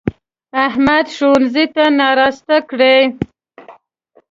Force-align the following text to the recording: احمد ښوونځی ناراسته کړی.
احمد 0.65 1.05
ښوونځی 1.15 1.65
ناراسته 1.99 2.55
کړی. 2.69 2.97